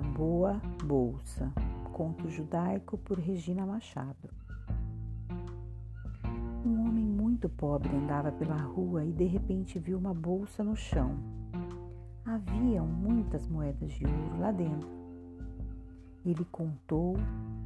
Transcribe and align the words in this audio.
A 0.00 0.02
Boa 0.02 0.58
Bolsa, 0.82 1.52
conto 1.92 2.26
judaico 2.30 2.96
por 2.96 3.18
Regina 3.18 3.66
Machado. 3.66 4.30
Um 6.64 6.88
homem 6.88 7.04
muito 7.04 7.50
pobre 7.50 7.94
andava 7.94 8.32
pela 8.32 8.56
rua 8.56 9.04
e 9.04 9.12
de 9.12 9.26
repente 9.26 9.78
viu 9.78 9.98
uma 9.98 10.14
bolsa 10.14 10.64
no 10.64 10.74
chão. 10.74 11.18
Haviam 12.24 12.86
muitas 12.86 13.46
moedas 13.46 13.92
de 13.92 14.06
ouro 14.06 14.40
lá 14.40 14.50
dentro. 14.50 14.88
Ele 16.24 16.46
contou, 16.46 17.18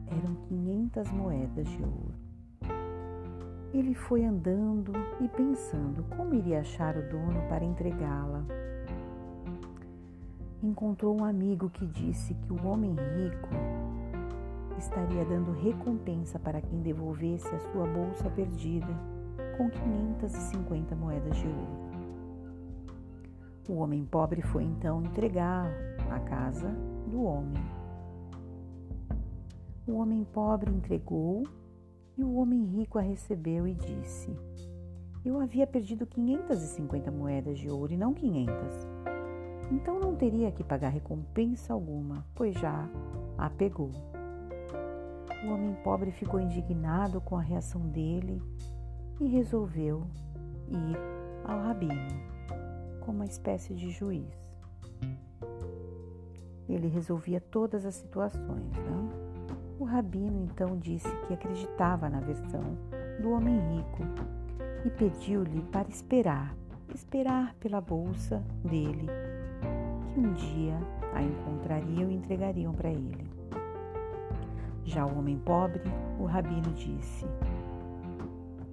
eram 0.09 0.35
500 0.49 1.13
moedas 1.13 1.69
de 1.69 1.83
ouro. 1.85 2.15
Ele 3.73 3.95
foi 3.95 4.25
andando 4.25 4.93
e 5.21 5.29
pensando 5.29 6.03
como 6.17 6.35
iria 6.35 6.63
achar 6.63 6.97
o 6.97 7.09
dono 7.09 7.49
para 7.49 7.65
entregá-la. 7.65 8.45
Encontrou 10.65 11.21
um 11.21 11.23
amigo 11.23 11.69
que 11.69 11.87
disse 11.87 12.33
que 12.33 12.51
o 12.51 12.67
homem 12.67 12.93
rico 12.93 13.51
estaria 14.79 15.23
dando 15.27 15.53
recompensa 15.53 16.39
para 16.39 16.63
quem 16.63 16.81
devolvesse 16.81 17.47
a 17.55 17.59
sua 17.71 17.87
bolsa 17.87 18.31
perdida 18.31 18.89
com 19.59 19.69
550 19.69 20.97
moedas 20.97 21.37
de 21.37 21.47
ouro. 21.47 21.91
O 23.69 23.75
homem 23.75 24.07
pobre 24.07 24.41
foi 24.41 24.65
então 24.65 25.05
entregar 25.05 25.71
a 26.11 26.19
casa 26.21 26.71
do 27.09 27.25
homem. 27.25 27.63
O 29.87 29.97
homem 29.99 30.25
pobre 30.25 30.71
entregou 30.71 31.43
e 32.17 32.25
o 32.25 32.37
homem 32.37 32.65
rico 32.65 32.99
a 32.99 33.03
recebeu 33.03 33.69
e 33.69 33.75
disse: 33.75 34.35
Eu 35.23 35.43
havia 35.43 35.67
perdido 35.67 36.07
550 36.07 37.11
moedas 37.11 37.59
de 37.59 37.69
ouro 37.69 37.93
e 37.93 37.99
não 37.99 38.15
500. 38.15 38.94
Então 39.71 39.99
não 39.99 40.15
teria 40.15 40.51
que 40.53 40.63
pagar 40.63 40.91
recompensa 40.91 41.73
alguma, 41.73 42.25
pois 42.35 42.55
já 42.55 42.89
a 43.39 43.51
pegou. 43.51 43.91
O 45.45 45.49
homem 45.49 45.75
pobre 45.83 46.11
ficou 46.11 46.41
indignado 46.41 47.21
com 47.21 47.37
a 47.37 47.43
reação 47.43 47.81
dele 47.89 48.41
e 49.21 49.27
resolveu 49.27 50.07
ir 50.69 50.97
ao 51.45 51.61
rabino, 51.61 52.09
como 53.01 53.19
uma 53.19 53.27
espécie 53.27 53.75
de 53.75 53.91
juiz. 53.91 54.27
Ele 56.69 56.89
resolvia 56.89 57.41
todas 57.41 57.85
as 57.85 57.95
situações, 57.95 58.73
não? 58.89 59.25
O 59.79 59.85
rabino 59.85 60.45
então 60.45 60.79
disse 60.79 61.15
que 61.27 61.35
acreditava 61.35 62.09
na 62.09 62.21
versão 62.21 62.63
do 63.21 63.33
homem 63.33 63.59
rico 63.77 64.03
e 64.87 64.91
pediu-lhe 64.91 65.63
para 65.65 65.89
esperar, 65.89 66.57
esperar 66.95 67.55
pela 67.57 67.81
bolsa 67.81 68.43
dele, 68.65 69.07
que 70.15 70.21
um 70.21 70.33
dia 70.33 70.79
a 71.13 71.21
encontrariam 71.21 72.09
e 72.09 72.15
entregariam 72.15 72.73
para 72.73 72.89
ele. 72.89 73.29
Já 74.85 75.05
o 75.05 75.19
homem 75.19 75.37
pobre, 75.39 75.83
o 76.21 76.25
rabino 76.25 76.73
disse: 76.73 77.27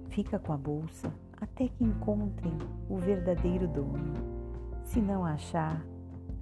Fica 0.08 0.38
com 0.38 0.52
a 0.52 0.56
bolsa 0.56 1.12
até 1.40 1.66
que 1.66 1.82
encontrem 1.82 2.56
o 2.88 2.96
verdadeiro 2.96 3.66
dono. 3.66 4.14
Se 4.84 5.00
não 5.00 5.24
achar, 5.24 5.84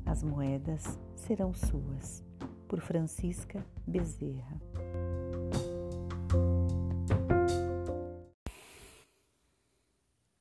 as 0.05 0.23
moedas 0.23 0.99
serão 1.15 1.55
suas 1.55 2.23
por 2.69 2.81
Francisca 2.81 3.65
Bezerra. 3.87 4.61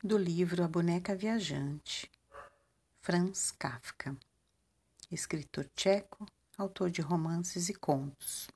Do 0.03 0.17
livro 0.17 0.63
A 0.63 0.67
Boneca 0.67 1.15
Viajante, 1.15 2.09
Franz 2.99 3.51
Kafka, 3.51 4.15
escritor 5.11 5.65
tcheco, 5.75 6.25
autor 6.57 6.89
de 6.91 7.01
romances 7.01 7.69
e 7.69 7.73
contos. 7.73 8.47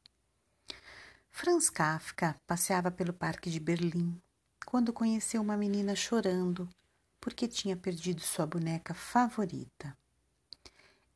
Franz 1.32 1.70
Kafka 1.70 2.40
passeava 2.46 2.92
pelo 2.92 3.14
parque 3.14 3.50
de 3.50 3.60
Berlim 3.60 4.22
quando 4.66 4.94
conheceu 4.94 5.42
uma 5.42 5.58
menina 5.58 5.96
chorando 5.96 6.70
porque 7.20 7.48
tinha 7.48 7.76
perdido 7.76 8.22
sua 8.22 8.46
boneca 8.46 8.94
favorita. 8.94 9.98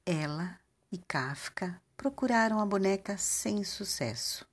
Ela 0.05 0.59
e 0.91 0.97
Kafka 0.97 1.81
procuraram 1.95 2.59
a 2.59 2.65
boneca 2.65 3.17
sem 3.17 3.63
sucesso. 3.63 4.47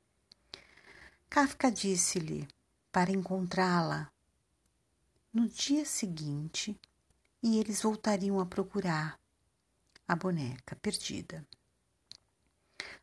Kafka 1.31 1.71
disse-lhe 1.71 2.47
para 2.91 3.11
encontrá-la 3.11 4.11
no 5.33 5.49
dia 5.49 5.84
seguinte 5.84 6.78
e 7.43 7.59
eles 7.59 7.83
voltariam 7.83 8.41
a 8.41 8.47
procurar 8.47 9.19
a 10.06 10.15
boneca 10.15 10.76
perdida. 10.76 11.47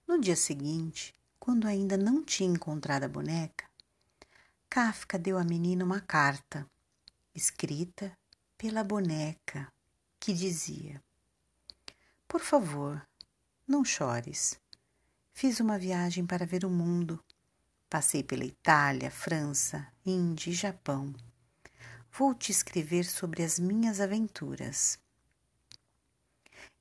No 0.07 0.19
dia 0.19 0.35
seguinte, 0.35 1.13
quando 1.39 1.67
ainda 1.67 1.97
não 1.97 2.23
tinha 2.23 2.49
encontrado 2.49 3.03
a 3.03 3.07
boneca, 3.07 3.69
Kafka 4.69 5.17
deu 5.17 5.37
à 5.37 5.43
menina 5.43 5.83
uma 5.83 5.99
carta 5.99 6.65
escrita 7.33 8.15
pela 8.57 8.83
boneca 8.83 9.71
que 10.19 10.33
dizia: 10.33 11.01
Por 12.27 12.41
favor, 12.41 13.05
não 13.67 13.83
chores. 13.83 14.59
Fiz 15.33 15.59
uma 15.59 15.79
viagem 15.79 16.25
para 16.25 16.45
ver 16.45 16.63
o 16.63 16.69
mundo. 16.69 17.19
Passei 17.89 18.21
pela 18.23 18.45
Itália, 18.45 19.09
França, 19.09 19.87
Índia 20.05 20.51
e 20.51 20.53
Japão. 20.53 21.13
Vou 22.11 22.35
te 22.35 22.51
escrever 22.51 23.05
sobre 23.05 23.41
as 23.43 23.57
minhas 23.57 23.99
aventuras. 23.99 24.99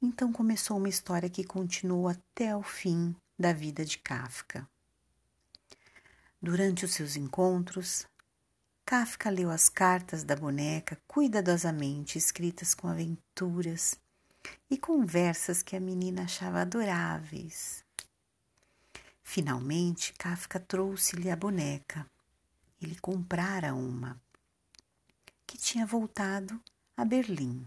Então 0.03 0.33
começou 0.33 0.79
uma 0.79 0.89
história 0.89 1.29
que 1.29 1.45
continuou 1.45 2.09
até 2.09 2.57
o 2.57 2.63
fim 2.63 3.15
da 3.39 3.53
vida 3.53 3.85
de 3.85 3.99
Kafka. 3.99 4.67
Durante 6.41 6.87
os 6.87 6.93
seus 6.93 7.17
encontros, 7.17 8.07
Kafka 8.87 9.29
leu 9.29 9.51
as 9.51 9.69
cartas 9.69 10.25
da 10.25 10.35
boneca 10.35 10.99
cuidadosamente 11.07 12.17
escritas 12.17 12.75
com 12.75 12.89
aventuras 12.89 13.95
e 14.71 14.79
conversas 14.79 15.63
que 15.63 15.77
a 15.77 15.81
menina 15.81 16.23
achava 16.23 16.63
adoráveis. 16.63 17.85
Finalmente, 19.23 20.15
Kafka 20.15 20.59
trouxe-lhe 20.59 21.31
a 21.31 21.37
boneca. 21.37 22.05
Ele 22.81 22.99
comprara 22.99 23.75
uma, 23.75 24.21
que 25.47 25.59
tinha 25.59 25.85
voltado 25.85 26.59
a 26.97 27.05
Berlim. 27.05 27.65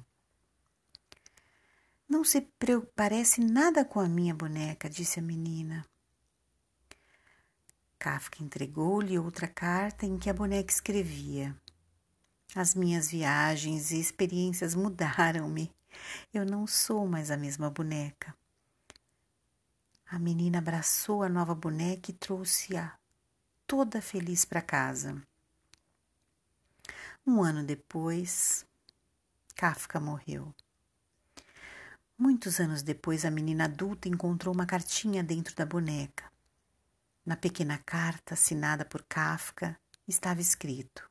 Não 2.08 2.24
se 2.24 2.42
parece 2.96 3.42
nada 3.42 3.84
com 3.86 4.00
a 4.00 4.08
minha 4.08 4.34
boneca, 4.34 4.90
disse 4.90 5.20
a 5.20 5.24
menina. 5.24 5.86
Kafka 7.98 8.44
entregou-lhe 8.44 9.18
outra 9.18 9.48
carta 9.48 10.06
em 10.06 10.18
que 10.18 10.30
a 10.30 10.34
boneca 10.34 10.72
escrevia: 10.72 11.56
As 12.54 12.76
minhas 12.76 13.10
viagens 13.10 13.92
e 13.92 14.00
experiências 14.00 14.76
mudaram-me. 14.76 15.74
Eu 16.34 16.46
não 16.46 16.68
sou 16.68 17.08
mais 17.08 17.32
a 17.32 17.38
mesma 17.38 17.70
boneca. 17.70 18.36
A 20.06 20.20
menina 20.20 20.60
abraçou 20.60 21.24
a 21.24 21.30
nova 21.30 21.56
boneca 21.56 22.12
e 22.12 22.14
trouxe-a 22.14 22.98
toda 23.66 24.02
feliz 24.02 24.46
para 24.46 24.62
casa. 24.62 25.20
Um 27.26 27.42
ano 27.42 27.64
depois, 27.64 28.66
Kafka 29.56 30.00
morreu. 30.00 30.54
Muitos 32.26 32.62
anos 32.62 32.82
depois, 32.82 33.26
a 33.26 33.30
menina 33.30 33.66
adulta 33.66 34.08
encontrou 34.08 34.56
uma 34.56 34.66
cartinha 34.66 35.22
dentro 35.22 35.54
da 35.58 35.66
boneca. 35.66 36.32
Na 37.26 37.36
pequena 37.36 37.78
carta, 37.78 38.34
assinada 38.34 38.86
por 38.86 39.04
Kafka, 39.04 39.78
estava 40.08 40.40
escrito: 40.40 41.06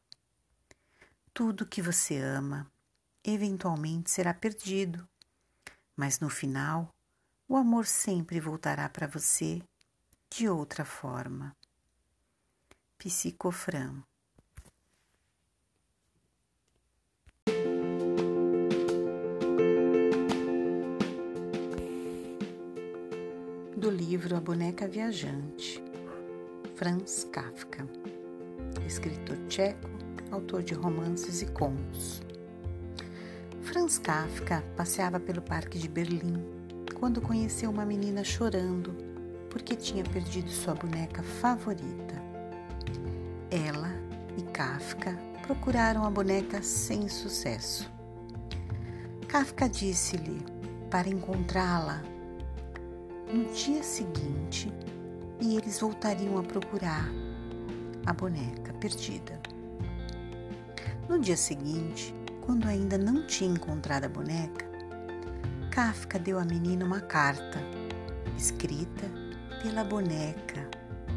Tudo 1.34 1.66
que 1.66 1.82
você 1.82 2.16
ama 2.16 2.66
eventualmente 3.22 4.10
será 4.10 4.32
perdido, 4.32 5.06
mas 5.94 6.18
no 6.18 6.30
final 6.30 6.88
o 7.46 7.58
amor 7.58 7.84
sempre 7.84 8.40
voltará 8.40 8.88
para 8.88 9.06
você 9.06 9.62
de 10.30 10.48
outra 10.48 10.82
forma. 10.82 11.54
Psicofram 12.96 14.02
livro 24.12 24.36
A 24.36 24.40
Boneca 24.42 24.86
Viajante, 24.86 25.82
Franz 26.74 27.26
Kafka, 27.32 27.88
escritor 28.86 29.38
tcheco, 29.48 29.88
autor 30.30 30.62
de 30.62 30.74
romances 30.74 31.40
e 31.40 31.46
contos. 31.46 32.20
Franz 33.62 33.96
Kafka 33.96 34.62
passeava 34.76 35.18
pelo 35.18 35.40
parque 35.40 35.78
de 35.78 35.88
Berlim 35.88 36.44
quando 37.00 37.22
conheceu 37.22 37.70
uma 37.70 37.86
menina 37.86 38.22
chorando 38.22 38.94
porque 39.48 39.74
tinha 39.74 40.04
perdido 40.04 40.50
sua 40.50 40.74
boneca 40.74 41.22
favorita. 41.22 42.14
Ela 43.50 43.94
e 44.36 44.42
Kafka 44.42 45.16
procuraram 45.46 46.04
a 46.04 46.10
boneca 46.10 46.62
sem 46.62 47.08
sucesso. 47.08 47.90
Kafka 49.26 49.70
disse-lhe 49.70 50.44
para 50.90 51.08
encontrá-la 51.08 52.11
no 53.32 53.50
dia 53.54 53.82
seguinte 53.82 54.70
e 55.40 55.56
eles 55.56 55.80
voltariam 55.80 56.36
a 56.36 56.42
procurar 56.42 57.08
a 58.04 58.12
boneca 58.12 58.74
perdida. 58.74 59.40
No 61.08 61.18
dia 61.18 61.36
seguinte, 61.36 62.14
quando 62.42 62.68
ainda 62.68 62.98
não 62.98 63.26
tinha 63.26 63.50
encontrado 63.50 64.04
a 64.04 64.08
boneca, 64.08 64.66
Kafka 65.70 66.18
deu 66.18 66.38
à 66.38 66.44
menina 66.44 66.84
uma 66.84 67.00
carta 67.00 67.58
escrita 68.36 69.08
pela 69.62 69.82
boneca 69.82 70.68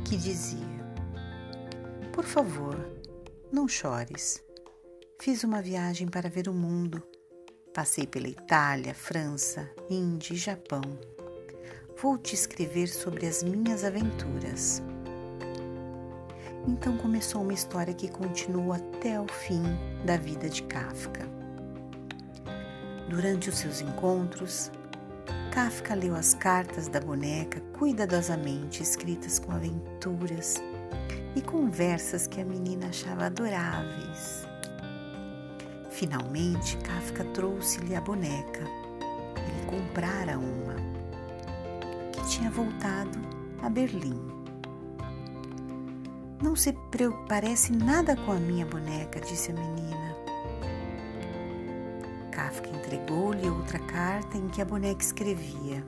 que 0.06 0.16
dizia: 0.16 0.86
Por 2.14 2.24
favor, 2.24 2.78
não 3.52 3.68
chores. 3.68 4.42
Fiz 5.20 5.44
uma 5.44 5.62
viagem 5.62 6.08
para 6.08 6.30
ver 6.30 6.48
o 6.48 6.54
mundo. 6.54 7.04
Passei 7.74 8.08
pela 8.08 8.30
Itália, 8.30 8.94
França, 8.94 9.70
Índia 9.90 10.34
e 10.34 10.38
Japão. 10.38 10.82
Vou 12.02 12.18
te 12.18 12.36
escrever 12.36 12.88
sobre 12.88 13.26
as 13.26 13.42
minhas 13.42 13.86
aventuras. 13.86 14.84
Então 16.68 16.98
começou 16.98 17.42
uma 17.42 17.54
história 17.54 17.94
que 17.94 18.10
continua 18.10 18.76
até 18.76 19.20
o 19.20 19.28
fim 19.28 19.64
da 20.04 20.18
vida 20.18 20.50
de 20.50 20.64
Kafka. 20.64 21.26
Durante 23.10 23.50
os 23.50 23.58
seus 23.58 23.80
encontros, 23.80 24.70
Kafka 25.54 25.96
leu 25.96 26.16
as 26.16 26.34
cartas 26.34 26.90
da 26.90 27.00
boneca 27.00 27.62
cuidadosamente 27.78 28.84
escritas 28.84 29.40
com 29.40 29.54
aventuras 29.54 30.56
e 31.34 31.42
conversas 31.42 32.28
que 32.28 32.42
a 32.42 32.46
menina 32.46 32.88
achava 32.88 33.28
adoráveis. 33.28 34.46
Finalmente, 35.92 36.76
Kafka 36.78 37.24
trouxe-lhe 37.26 37.96
a 37.96 38.02
boneca. 38.02 38.64
Ele 39.38 39.66
comprara 39.66 40.38
uma, 40.38 40.65
tinha 42.36 42.52
voltado 42.52 43.18
a 43.62 43.70
Berlim. 43.70 44.20
Não 46.44 46.54
se 46.54 46.74
parece 47.30 47.72
nada 47.72 48.16
com 48.18 48.34
a 48.34 48.36
minha 48.36 48.66
boneca, 48.66 49.22
disse 49.22 49.52
a 49.52 49.54
menina. 49.54 50.16
Kafka 52.32 52.70
entregou-lhe 52.70 53.48
outra 53.48 53.80
carta 53.80 54.38
em 54.38 54.50
que 54.50 54.62
a 54.62 54.66
boneca 54.66 55.02
escrevia: 55.02 55.86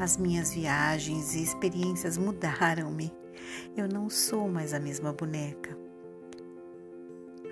As 0.00 0.16
minhas 0.16 0.52
viagens 0.52 1.36
e 1.36 1.44
experiências 1.44 2.18
mudaram-me. 2.18 3.12
Eu 3.76 3.86
não 3.86 4.10
sou 4.10 4.48
mais 4.48 4.74
a 4.74 4.80
mesma 4.80 5.12
boneca. 5.12 5.78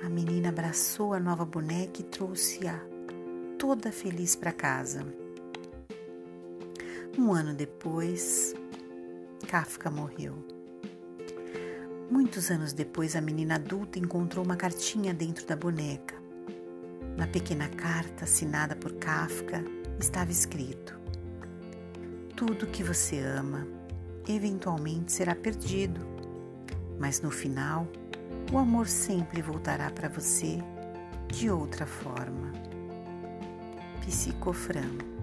A 0.04 0.08
menina 0.08 0.48
abraçou 0.48 1.14
a 1.14 1.20
nova 1.20 1.44
boneca 1.44 2.00
e 2.00 2.04
trouxe-a 2.04 2.80
toda 3.56 3.92
feliz 3.92 4.34
para 4.34 4.52
casa. 4.52 5.23
Um 7.16 7.32
ano 7.32 7.54
depois, 7.54 8.54
Kafka 9.46 9.88
morreu. 9.88 10.34
Muitos 12.10 12.50
anos 12.50 12.72
depois, 12.72 13.14
a 13.14 13.20
menina 13.20 13.54
adulta 13.54 14.00
encontrou 14.00 14.44
uma 14.44 14.56
cartinha 14.56 15.14
dentro 15.14 15.46
da 15.46 15.54
boneca. 15.54 16.16
Na 17.16 17.28
pequena 17.28 17.68
carta 17.68 18.24
assinada 18.24 18.74
por 18.74 18.94
Kafka 18.94 19.64
estava 20.00 20.32
escrito: 20.32 20.98
Tudo 22.34 22.66
que 22.66 22.82
você 22.82 23.20
ama 23.20 23.64
eventualmente 24.26 25.12
será 25.12 25.36
perdido, 25.36 26.00
mas 26.98 27.20
no 27.20 27.30
final 27.30 27.86
o 28.52 28.58
amor 28.58 28.88
sempre 28.88 29.40
voltará 29.40 29.88
para 29.88 30.08
você 30.08 30.58
de 31.28 31.48
outra 31.48 31.86
forma. 31.86 32.52
Psicofran 34.04 35.13